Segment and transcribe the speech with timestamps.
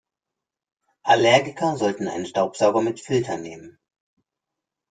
[1.03, 3.77] Allergiker sollten einen Staubsauger mit Filter nehmen.